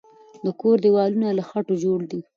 د 0.45 0.47
کور 0.61 0.77
دیوالونه 0.83 1.27
له 1.37 1.43
خټو 1.49 1.75
جوړ 1.83 1.99
دی. 2.11 2.21